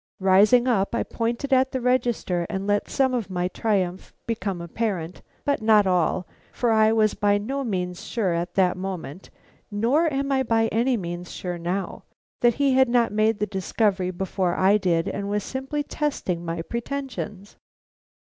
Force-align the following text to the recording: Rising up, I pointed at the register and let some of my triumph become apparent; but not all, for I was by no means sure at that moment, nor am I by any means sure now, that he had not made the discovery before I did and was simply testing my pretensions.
Rising 0.19 0.67
up, 0.67 0.95
I 0.95 1.03
pointed 1.03 1.53
at 1.53 1.71
the 1.73 1.79
register 1.79 2.47
and 2.49 2.65
let 2.65 2.89
some 2.89 3.13
of 3.13 3.29
my 3.29 3.47
triumph 3.47 4.15
become 4.25 4.59
apparent; 4.59 5.21
but 5.45 5.61
not 5.61 5.85
all, 5.85 6.25
for 6.51 6.71
I 6.71 6.91
was 6.91 7.13
by 7.13 7.37
no 7.37 7.63
means 7.63 8.03
sure 8.03 8.33
at 8.33 8.55
that 8.55 8.77
moment, 8.77 9.29
nor 9.69 10.11
am 10.11 10.31
I 10.31 10.41
by 10.41 10.69
any 10.69 10.97
means 10.97 11.31
sure 11.31 11.59
now, 11.59 12.01
that 12.39 12.55
he 12.55 12.73
had 12.73 12.89
not 12.89 13.11
made 13.13 13.37
the 13.37 13.45
discovery 13.45 14.09
before 14.09 14.55
I 14.55 14.79
did 14.79 15.07
and 15.07 15.29
was 15.29 15.43
simply 15.43 15.83
testing 15.83 16.43
my 16.43 16.63
pretensions. 16.63 17.57